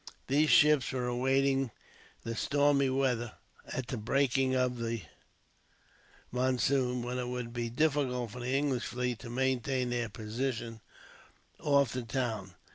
These 0.25 0.49
ships 0.49 0.91
were 0.93 1.05
awaiting 1.05 1.69
the 2.23 2.33
stormy 2.35 2.89
weather, 2.89 3.33
at 3.71 3.85
the 3.85 3.97
breaking 3.97 4.55
of 4.55 4.79
the 4.79 5.03
monsoon, 6.31 7.03
when 7.03 7.19
it 7.19 7.27
would 7.27 7.53
be 7.53 7.69
difficult 7.69 8.31
for 8.31 8.39
the 8.39 8.49
English 8.51 8.85
fleet 8.85 9.19
to 9.19 9.29
maintain 9.29 9.91
their 9.91 10.09
position 10.09 10.81
off 11.59 11.93
the 11.93 12.01
town. 12.01 12.55